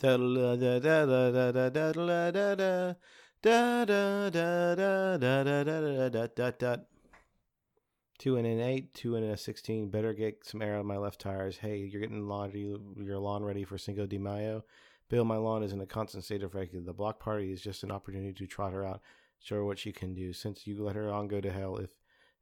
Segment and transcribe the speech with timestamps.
[0.00, 0.14] Two
[8.36, 9.90] and an eight, two and a sixteen.
[9.90, 11.56] Better get some air on my left tires.
[11.56, 14.64] Hey, you're getting laundry, your lawn ready for Cinco de Mayo.
[15.08, 16.68] Bill, my lawn is in a constant state of wreck.
[16.72, 19.00] The block party is just an opportunity to trot her out,
[19.40, 20.32] show her what she can do.
[20.32, 21.90] Since you let her on go to hell, if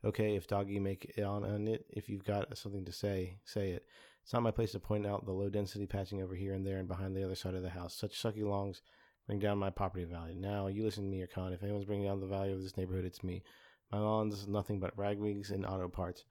[0.05, 3.71] okay, if doggy make it on, on it, if you've got something to say, say
[3.71, 3.87] it.
[4.27, 6.79] It's not my place to point out the low density patching over here and there
[6.79, 7.95] and behind the other side of the house.
[7.95, 8.83] Such sucky longs
[9.25, 10.35] bring down my property value.
[10.35, 11.53] Now, you listen to me, Kahn.
[11.53, 13.45] If anyone's bringing down the value of this neighborhood, it's me.
[13.93, 16.25] My lawn's nothing but ragwigs and auto parts.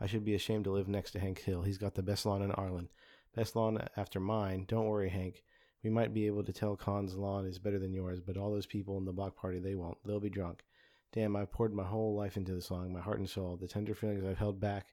[0.00, 1.62] I should be ashamed to live next to Hank Hill.
[1.62, 2.88] He's got the best lawn in Arlen.
[3.36, 4.64] Best lawn after mine.
[4.66, 5.44] Don't worry, Hank.
[5.84, 8.66] We might be able to tell Kahn's lawn is better than yours, but all those
[8.66, 9.98] people in the block party, they won't.
[10.04, 10.64] They'll be drunk.
[11.12, 13.94] Damn, I've poured my whole life into this song, my heart and soul, the tender
[13.94, 14.88] feelings I've held back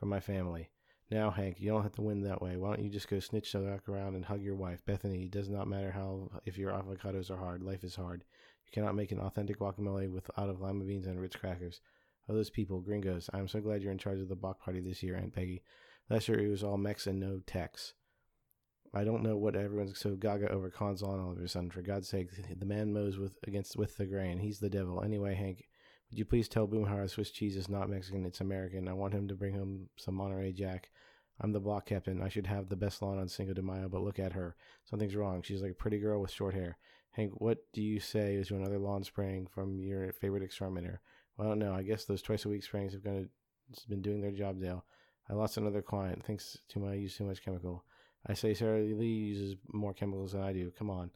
[0.00, 0.71] from my family.
[1.12, 2.56] Now, Hank, you don't have to win that way.
[2.56, 5.24] Why don't you just go snitch the back around and hug your wife, Bethany?
[5.24, 7.62] It does not matter how if your avocados are hard.
[7.62, 8.24] Life is hard.
[8.64, 11.82] You cannot make an authentic guacamole without of lima beans and Ritz crackers.
[12.30, 13.28] Oh, those people, gringos.
[13.34, 15.62] I'm so glad you're in charge of the Bach party this year, Aunt Peggy.
[16.08, 17.92] Last year it was all Mex and no Tex.
[18.94, 21.70] I don't know what everyone's so gaga over Kahn's on all of a sudden.
[21.70, 24.38] For God's sake, the man mows with against with the grain.
[24.38, 25.02] He's the devil.
[25.02, 25.66] Anyway, Hank,
[26.12, 28.86] would you please tell Boomhauer Swiss cheese is not Mexican, it's American.
[28.86, 30.90] I want him to bring home some Monterey Jack.
[31.40, 32.20] I'm the block captain.
[32.20, 34.54] I should have the best lawn on Cinco de Mayo, but look at her.
[34.84, 35.40] Something's wrong.
[35.40, 36.76] She's like a pretty girl with short hair.
[37.12, 41.00] Hank, what do you say is to another lawn spraying from your favorite exterminator?
[41.38, 41.72] Well, I don't know.
[41.72, 43.24] I guess those twice a week sprayings have gonna,
[43.88, 44.84] been doing their job, Dale.
[45.30, 47.84] I lost another client thanks to my use too much chemical.
[48.26, 50.70] I say Sara Lee uses more chemicals than I do.
[50.78, 51.10] Come on.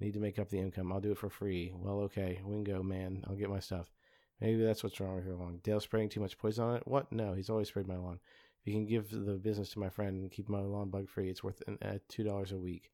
[0.00, 0.92] I need to make up the income.
[0.92, 1.72] I'll do it for free.
[1.72, 2.40] Well, okay.
[2.44, 3.22] Wingo, man.
[3.28, 3.92] I'll get my stuff.
[4.40, 5.60] Maybe that's what's wrong with your lawn.
[5.62, 6.86] Dale spraying too much poison on it?
[6.86, 7.12] What?
[7.12, 8.18] No, he's always sprayed my lawn.
[8.60, 11.28] If you can give the business to my friend and keep my lawn bug free,
[11.28, 12.90] it's worth uh, $2 a week.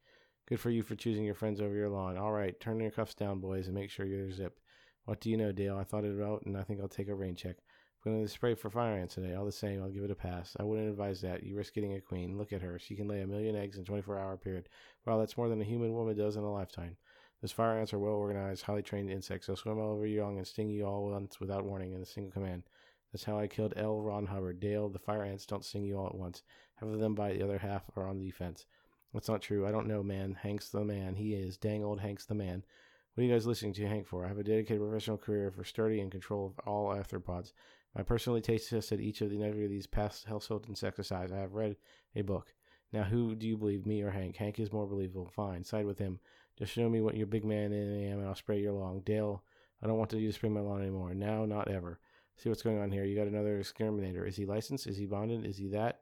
[0.49, 2.17] Good for you for choosing your friends over your lawn.
[2.17, 4.61] All right, turn your cuffs down, boys, and make sure you're zipped.
[5.05, 5.77] What do you know, Dale?
[5.77, 7.57] I thought it out, and I think I'll take a rain check.
[8.05, 9.35] I'm going to spray for fire ants today.
[9.35, 10.57] All the same, I'll give it a pass.
[10.61, 11.43] I wouldn't advise that.
[11.43, 12.39] You risk getting a queen.
[12.39, 12.79] Look at her.
[12.79, 14.69] She can lay a million eggs in a 24 hour period.
[15.05, 16.97] Well, that's more than a human woman does in a lifetime.
[17.43, 19.47] Those fire ants are well organized, highly trained insects.
[19.47, 22.07] They'll swim all over you and sting you all at once without warning in a
[22.07, 22.65] single command.
[23.13, 24.01] That's how I killed L.
[24.01, 24.61] Ron Hubbard.
[24.61, 26.43] Dale, the fire ants don't sting you all at once.
[26.77, 28.67] Half of them bite, the other half are on the defense.
[29.13, 29.67] That's not true.
[29.67, 30.37] I don't know, man.
[30.43, 31.15] Hank's the man.
[31.15, 31.57] He is.
[31.57, 32.65] Dang old Hank's the man.
[33.15, 34.25] What are you guys listening to Hank for?
[34.25, 37.53] I have a dedicated professional career for sturdy and control of all arthropods.
[37.95, 41.33] I personally taste tested each of the every of these past household insecticides.
[41.33, 41.77] I have read
[42.15, 42.53] a book.
[42.93, 44.37] Now, who do you believe, me or Hank?
[44.37, 45.31] Hank is more believable.
[45.35, 46.21] Fine, side with him.
[46.59, 49.03] Just show me what your big man I am, and I'll spray your lawn.
[49.05, 49.43] Dale,
[49.83, 51.15] I don't want to you to spray my lawn anymore.
[51.15, 51.99] Now, not ever.
[52.37, 53.05] See what's going on here.
[53.05, 54.27] You got another exterminator.
[54.27, 54.87] Is he licensed?
[54.87, 55.45] Is he bonded?
[55.45, 56.01] Is he that?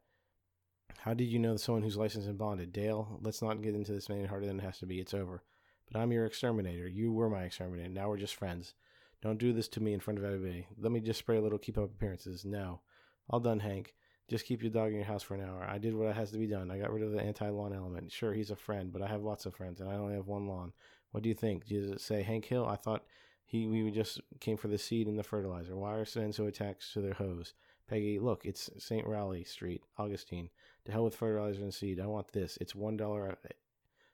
[0.98, 2.72] How did you know someone who's licensed and bonded?
[2.72, 5.00] Dale, let's not get into this any harder than it has to be.
[5.00, 5.42] It's over.
[5.90, 6.88] But I'm your exterminator.
[6.88, 7.88] You were my exterminator.
[7.88, 8.74] Now we're just friends.
[9.22, 10.66] Don't do this to me in front of everybody.
[10.78, 12.44] Let me just spray a little, keep up appearances.
[12.44, 12.80] No.
[13.28, 13.94] All done, Hank.
[14.28, 15.66] Just keep your dog in your house for an hour.
[15.68, 16.70] I did what has to be done.
[16.70, 18.10] I got rid of the anti lawn element.
[18.10, 20.48] Sure, he's a friend, but I have lots of friends, and I only have one
[20.48, 20.72] lawn.
[21.10, 21.66] What do you think?
[21.66, 22.66] Does it say Hank Hill?
[22.66, 23.04] I thought
[23.44, 25.76] he we just came for the seed and the fertilizer.
[25.76, 27.52] Why are men so attached to their hose?
[27.86, 29.06] Peggy, look, it's St.
[29.06, 30.48] Raleigh Street, Augustine.
[30.86, 32.00] To hell with fertilizer and seed.
[32.00, 32.56] I want this.
[32.60, 33.48] It's one dollar uh,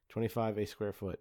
[0.09, 1.20] twenty-five a square foot.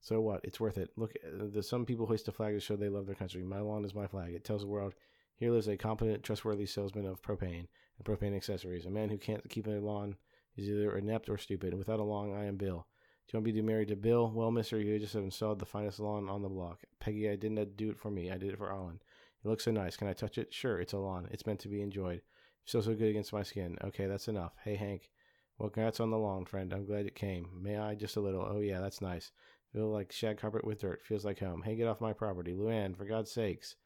[0.00, 0.40] So what?
[0.44, 0.90] It's worth it.
[0.96, 3.42] Look, uh, the, some people hoist a flag to show they love their country.
[3.42, 4.34] My lawn is my flag.
[4.34, 4.94] It tells the world
[5.38, 8.86] here lives a competent, trustworthy salesman of propane and propane accessories.
[8.86, 10.16] A man who can't keep a lawn
[10.56, 11.74] is either inept or stupid.
[11.74, 12.86] Without a lawn, I am Bill.
[13.26, 14.32] Do you want me to be married to Bill?
[14.34, 16.80] Well, mister, you just have installed the finest lawn on the block.
[16.98, 18.30] Peggy, I didn't do it for me.
[18.30, 19.00] I did it for Arlen.
[19.44, 19.96] It looks so nice.
[19.96, 20.52] Can I touch it?
[20.52, 21.28] Sure, it's a lawn.
[21.30, 22.16] It's meant to be enjoyed.
[22.18, 22.22] It
[22.64, 23.78] feels so good against my skin.
[23.84, 24.54] Okay, that's enough.
[24.64, 25.10] Hey, Hank.
[25.58, 26.72] Well, congrats on the lawn, friend.
[26.72, 27.48] I'm glad it came.
[27.60, 28.42] May I just a little?
[28.48, 29.30] Oh, yeah, that's nice.
[29.72, 31.02] Feel like shag carpet with dirt.
[31.04, 31.62] Feels like home.
[31.62, 32.54] Hey, get off my property.
[32.54, 33.76] Luann, for God's sakes.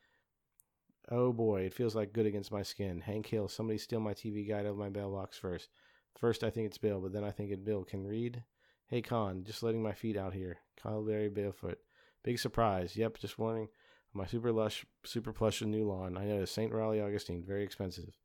[1.10, 3.00] Oh boy, it feels like good against my skin.
[3.00, 5.68] Hank Hill, somebody steal my TV guide out of my mailbox first.
[6.16, 8.44] First, I think it's Bill, but then I think it Bill can read.
[8.86, 10.58] Hey, Kahn, just letting my feet out here.
[10.80, 11.78] Kyle Berry Barefoot.
[12.22, 12.96] Big surprise.
[12.96, 13.68] Yep, just warning.
[14.14, 16.16] My super lush, super plush new lawn.
[16.16, 16.72] I noticed St.
[16.72, 18.18] Raleigh Augustine, very expensive.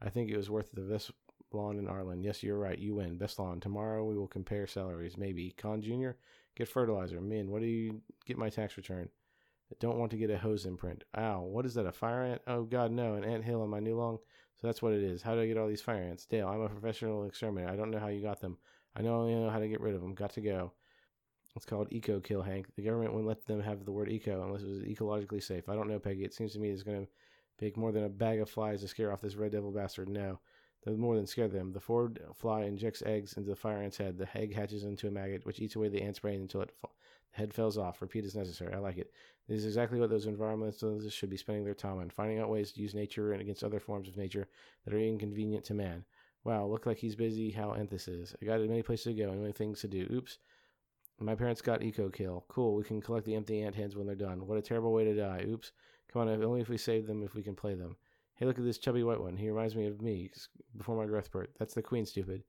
[0.00, 1.10] I think it was worth the best
[1.52, 2.22] lawn in Arlen.
[2.22, 2.78] Yes, you're right.
[2.78, 3.18] You win.
[3.18, 3.60] Best lawn.
[3.60, 5.16] Tomorrow we will compare salaries.
[5.16, 5.54] Maybe.
[5.56, 6.12] Kahn Jr.,
[6.56, 7.20] get fertilizer.
[7.20, 9.08] Minh, what do you get my tax return?
[9.80, 11.04] Don't want to get a hose imprint.
[11.16, 12.42] Ow, what is that, a fire ant?
[12.46, 14.18] Oh, God, no, an ant hill on my new lawn.
[14.60, 15.22] So that's what it is.
[15.22, 16.26] How do I get all these fire ants?
[16.26, 17.72] Dale, I'm a professional exterminator.
[17.72, 18.58] I don't know how you got them.
[18.96, 20.14] I know only know how to get rid of them.
[20.14, 20.72] Got to go.
[21.56, 22.66] It's called eco kill, Hank.
[22.74, 25.68] The government wouldn't let them have the word eco unless it was ecologically safe.
[25.68, 26.24] I don't know, Peggy.
[26.24, 27.12] It seems to me it's going to
[27.58, 30.08] take more than a bag of flies to scare off this red devil bastard.
[30.08, 30.40] No.
[30.84, 31.72] That more than scare them.
[31.72, 34.18] The phorid fly injects eggs into the fire ant's head.
[34.18, 36.88] The egg hatches into a maggot, which eats away the ant's brain until it fa-
[37.32, 38.02] the head falls off.
[38.02, 38.74] Repeat as necessary.
[38.74, 39.12] I like it.
[39.48, 42.72] This is exactly what those environmentalists should be spending their time on, finding out ways
[42.72, 44.46] to use nature and against other forms of nature
[44.84, 46.04] that are inconvenient to man.
[46.44, 48.34] Wow, look like he's busy how Anthus is.
[48.40, 50.06] I got many places to go and many things to do.
[50.12, 50.38] Oops.
[51.18, 52.44] My parents got eco kill.
[52.48, 54.46] Cool, we can collect the empty ant heads when they're done.
[54.46, 55.44] What a terrible way to die.
[55.48, 55.72] Oops.
[56.12, 57.96] Come on, only if we save them if we can play them.
[58.36, 59.36] Hey, look at this chubby white one.
[59.36, 60.30] He reminds me of me
[60.76, 61.50] before my growth spurt.
[61.58, 62.42] That's the queen, stupid.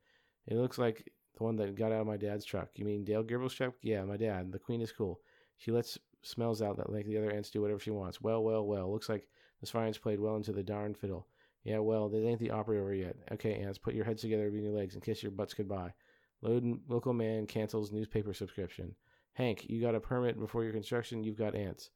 [0.48, 2.70] It looks like the one that got out of my dad's truck.
[2.76, 3.74] You mean Dale Gribbles' truck?
[3.82, 4.52] Yeah, my dad.
[4.52, 5.20] The queen is cool.
[5.58, 8.20] She lets smells out that like the other ants do whatever she wants.
[8.20, 8.92] Well, well, well.
[8.92, 9.28] Looks like
[9.62, 11.28] the fire's played well into the darn fiddle.
[11.64, 13.16] Yeah, well, this ain't the opera over yet.
[13.32, 15.94] Okay, ants, put your heads together between your legs and kiss your butts goodbye.
[16.42, 18.96] Load local man cancels newspaper subscription.
[19.34, 21.24] Hank, you got a permit before your construction.
[21.24, 21.90] You've got ants.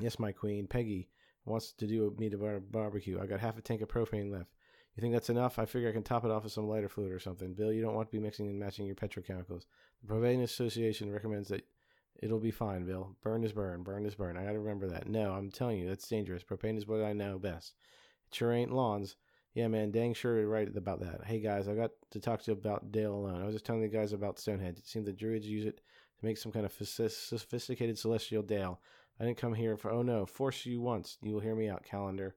[0.00, 0.66] Yes, my queen.
[0.66, 1.08] Peggy
[1.44, 3.20] wants to do a meat bar- barbecue.
[3.20, 4.50] I got half a tank of propane left.
[4.94, 5.58] You think that's enough?
[5.58, 7.54] I figure I can top it off with some lighter fluid or something.
[7.54, 9.64] Bill, you don't want to be mixing and matching your petrochemicals.
[10.02, 11.66] The Propane Association recommends that
[12.22, 13.16] it'll be fine, Bill.
[13.22, 13.82] Burn is burn.
[13.82, 14.36] Burn is burn.
[14.36, 15.08] I gotta remember that.
[15.08, 16.44] No, I'm telling you, that's dangerous.
[16.44, 17.74] Propane is what I know best.
[18.28, 19.16] It sure ain't lawns.
[19.54, 21.24] Yeah, man, dang sure you're right about that.
[21.24, 23.42] Hey, guys, I got to talk to you about Dale alone.
[23.42, 24.78] I was just telling the guys about Stonehenge.
[24.78, 28.80] It seemed the druids use it to make some kind of sophisticated celestial Dale.
[29.22, 31.16] I didn't come here for, oh no, force you once.
[31.22, 32.34] You will hear me out, calendar.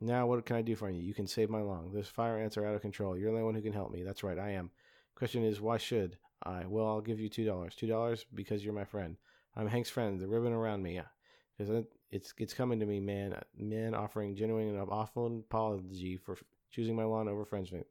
[0.00, 1.00] Now, what can I do for you?
[1.00, 1.92] You can save my lung.
[1.92, 3.16] Those fire ants are out of control.
[3.16, 4.02] You're the only one who can help me.
[4.02, 4.72] That's right, I am.
[5.14, 6.66] Question is, why should I?
[6.66, 7.46] Well, I'll give you $2.
[7.46, 9.16] $2 because you're my friend.
[9.54, 11.00] I'm Hank's friend, the ribbon around me.
[11.56, 13.40] Because it's it's coming to me, man.
[13.56, 16.36] Man offering genuine and awful apology for
[16.72, 17.84] choosing my lawn over Frenchman.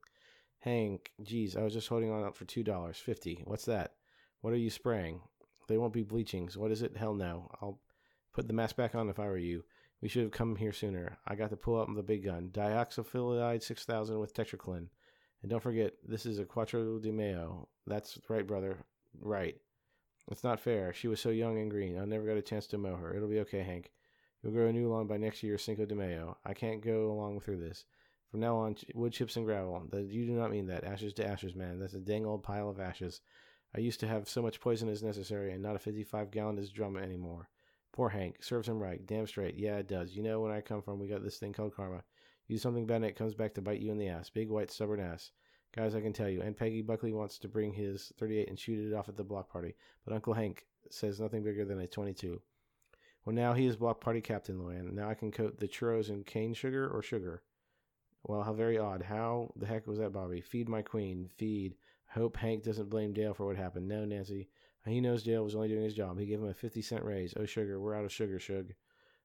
[0.59, 3.41] Hank, geez, I was just holding on out for two dollars fifty.
[3.45, 3.93] What's that?
[4.41, 5.21] What are you spraying?
[5.67, 6.57] They won't be bleachings.
[6.57, 6.95] What is it?
[6.95, 7.49] Hell no.
[7.61, 7.79] I'll
[8.37, 9.63] put the mask back on if I were you.
[9.99, 11.17] We should have come here sooner.
[11.25, 12.51] I got to pull out the big gun.
[12.53, 14.89] Dioxyphilide 6000 with tetraclin.
[15.41, 17.67] And don't forget, this is a Quattro di Mayo.
[17.87, 18.77] That's right, brother.
[19.19, 19.55] Right.
[20.29, 20.93] It's not fair.
[20.93, 21.97] She was so young and green.
[21.97, 23.15] I never got a chance to mow her.
[23.15, 23.89] It'll be okay, Hank.
[24.43, 26.37] You'll grow a new lawn by next year, Cinco de Mayo.
[26.45, 27.85] I can't go along through this.
[28.29, 29.81] From now on, wood chips and gravel.
[29.91, 30.83] You do not mean that.
[30.83, 31.79] Ashes to ashes, man.
[31.79, 33.19] That's a dang old pile of ashes.
[33.75, 36.97] I used to have so much poison as necessary, and not a 55 gallon drum
[36.97, 37.49] anymore.
[37.97, 38.43] Poor Hank.
[38.43, 39.03] Serves him right.
[39.07, 39.57] Damn straight.
[39.57, 40.15] Yeah, it does.
[40.15, 42.03] You know, when I come from, we got this thing called karma.
[42.47, 44.29] You do something bad and it comes back to bite you in the ass.
[44.29, 45.31] Big, white, stubborn ass.
[45.75, 46.43] Guys, I can tell you.
[46.43, 49.51] And Peggy Buckley wants to bring his 38 and shoot it off at the block
[49.51, 49.73] party.
[50.05, 52.39] But Uncle Hank says nothing bigger than a 22.
[53.25, 54.93] Well, now he is block party captain, Luann.
[54.93, 57.41] Now I can coat the churros in cane sugar or sugar.
[58.23, 59.01] Well, how very odd.
[59.01, 60.41] How the heck was that, Bobby?
[60.41, 61.31] Feed my queen.
[61.35, 61.73] Feed.
[62.09, 63.87] Hope Hank doesn't blame Dale for what happened.
[63.87, 64.49] No, Nancy.
[64.85, 66.17] He knows Dale was only doing his job.
[66.17, 67.33] He gave him a 50 cent raise.
[67.37, 68.73] Oh, sugar, we're out of sugar, Shug.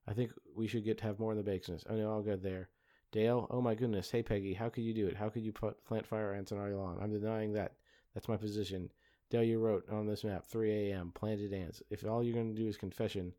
[0.06, 1.84] I think we should get to have more in the business.
[1.88, 2.68] Oh, no, I'll go there.
[3.12, 4.10] Dale, oh my goodness.
[4.10, 5.16] Hey, Peggy, how could you do it?
[5.16, 6.98] How could you put plant fire ants on our lawn?
[7.00, 7.74] I'm denying that.
[8.14, 8.90] That's my position.
[9.30, 11.82] Dale, you wrote on this map, 3 a.m., planted ants.
[11.90, 13.32] If all you're going to do is confession,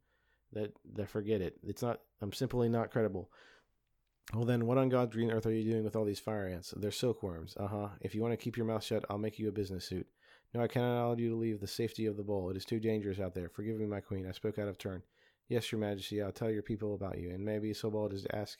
[0.54, 1.58] that, that forget it.
[1.64, 3.30] It's not, I'm simply not credible.
[4.34, 6.74] Well, then, what on God's green earth are you doing with all these fire ants?
[6.78, 7.56] They're silkworms.
[7.60, 7.90] Uh huh.
[8.00, 10.08] If you want to keep your mouth shut, I'll make you a business suit.
[10.54, 12.50] No, I cannot allow you to leave the safety of the bowl.
[12.50, 13.50] It is too dangerous out there.
[13.50, 14.28] Forgive me, my queen.
[14.28, 15.02] I spoke out of turn.
[15.50, 18.36] Yes, your majesty, I'll tell your people about you, and maybe so bold as to
[18.36, 18.60] ask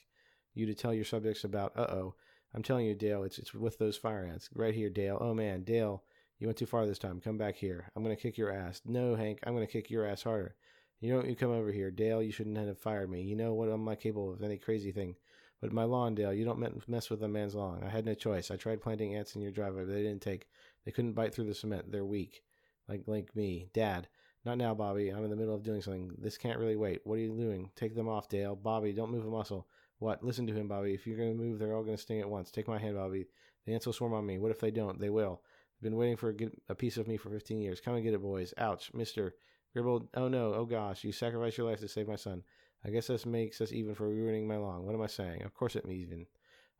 [0.54, 1.72] you to tell your subjects about.
[1.76, 2.14] Uh oh.
[2.54, 4.48] I'm telling you, Dale, it's, it's with those fire ants.
[4.54, 5.18] Right here, Dale.
[5.20, 6.04] Oh, man, Dale,
[6.38, 7.20] you went too far this time.
[7.20, 7.90] Come back here.
[7.96, 8.80] I'm to kick your ass.
[8.84, 10.54] No, Hank, I'm to kick your ass harder.
[11.00, 11.90] You don't you come over here.
[11.90, 13.22] Dale, you shouldn't have fired me.
[13.22, 13.68] You know what?
[13.68, 15.16] I'm not capable of any crazy thing.
[15.60, 17.82] But my lawn, Dale, you don't mess with a man's lawn.
[17.84, 18.50] I had no choice.
[18.50, 20.46] I tried planting ants in your driveway, but they didn't take.
[20.84, 21.90] They couldn't bite through the cement.
[21.90, 22.42] They're weak.
[22.88, 23.68] Like like me.
[23.72, 24.08] Dad.
[24.44, 25.08] Not now, Bobby.
[25.08, 26.12] I'm in the middle of doing something.
[26.18, 27.00] This can't really wait.
[27.04, 27.70] What are you doing?
[27.76, 28.54] Take them off, Dale.
[28.54, 29.66] Bobby, don't move a muscle.
[29.98, 30.22] What?
[30.22, 30.92] Listen to him, Bobby.
[30.92, 32.50] If you're going to move, they're all going to sting at once.
[32.50, 33.26] Take my hand, Bobby.
[33.64, 34.38] The ants will swarm on me.
[34.38, 35.00] What if they don't?
[35.00, 35.40] They will.
[35.78, 36.34] I've been waiting for a,
[36.68, 37.80] a piece of me for 15 years.
[37.80, 38.52] Come and get it, boys.
[38.58, 38.90] Ouch.
[38.92, 39.34] Mister.
[39.72, 40.10] Gribble.
[40.14, 40.52] Oh, no.
[40.52, 41.04] Oh, gosh.
[41.04, 42.42] You sacrificed your life to save my son.
[42.84, 44.84] I guess this makes us even for ruining my lawn.
[44.84, 45.42] What am I saying?
[45.42, 46.26] Of course it means even.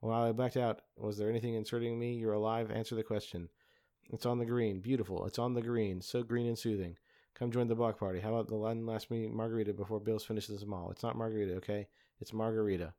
[0.00, 2.12] While I blacked out, was there anything inserting me?
[2.12, 2.70] You're alive.
[2.70, 3.48] Answer the question.
[4.12, 4.80] It's on the green.
[4.80, 5.26] Beautiful.
[5.26, 6.00] It's on the green.
[6.00, 6.96] So green and soothing.
[7.34, 8.20] Come join the block party.
[8.20, 10.90] How about the last me margarita before Bill's finishes them all?
[10.90, 11.88] It's not margarita, okay?
[12.20, 12.94] It's margarita.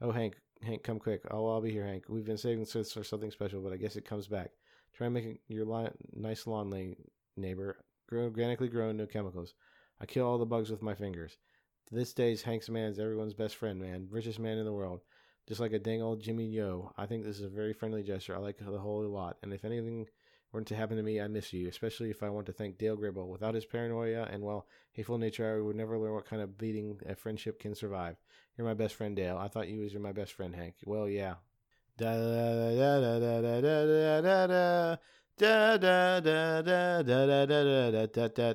[0.00, 1.22] Oh, Hank, Hank, come quick.
[1.30, 2.04] Oh, I'll be here, Hank.
[2.08, 4.50] We've been saving this for something special, but I guess it comes back.
[4.94, 6.94] Try make your lawn, nice lawn,
[7.36, 7.78] neighbor.
[8.08, 9.54] Grow, organically grown, no chemicals.
[10.00, 11.36] I kill all the bugs with my fingers.
[11.88, 14.06] To this day's Hank's man is everyone's best friend, man.
[14.10, 15.00] Richest man in the world.
[15.48, 16.92] Just like a dang old Jimmy Yo.
[16.96, 18.36] I think this is a very friendly gesture.
[18.36, 19.38] I like the whole lot.
[19.42, 20.06] And if anything
[20.52, 22.96] were to happen to me, I miss you, especially if I want to thank Dale
[22.96, 23.28] Gribble.
[23.28, 26.98] Without his paranoia and, well, hateful nature, I would never learn what kind of beating
[27.06, 28.16] a friendship can survive.
[28.56, 29.38] You're my best friend, Dale.
[29.38, 30.74] I thought you was my best friend, Hank.
[30.84, 31.34] Well, yeah.
[31.96, 34.96] Da da da da da da da da da
[35.36, 38.54] da da da da da da da da da da